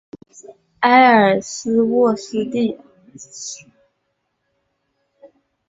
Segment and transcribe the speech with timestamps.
[0.79, 2.75] 埃尔斯沃思地。